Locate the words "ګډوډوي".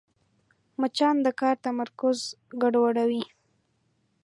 2.61-3.23